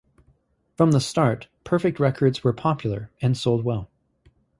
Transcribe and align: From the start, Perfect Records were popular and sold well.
From 0.77 0.93
the 0.93 0.99
start, 0.99 1.47
Perfect 1.63 1.99
Records 1.99 2.43
were 2.43 2.53
popular 2.53 3.11
and 3.21 3.37
sold 3.37 3.63
well. 3.63 3.91